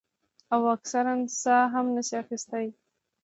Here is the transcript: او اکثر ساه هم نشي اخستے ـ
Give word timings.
او 0.53 0.61
اکثر 0.75 1.05
ساه 1.41 1.65
هم 1.73 1.85
نشي 1.95 2.15
اخستے 2.21 2.61
ـ 2.71 2.73